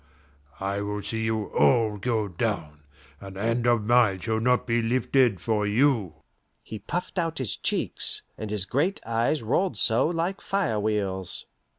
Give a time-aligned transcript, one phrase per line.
[0.59, 2.81] I will see you all go down,
[3.19, 6.23] and hand of mine shall not be lifted for you!"
[6.63, 11.45] He puffed out his cheeks, and his great eyes rolled so like fire wheels.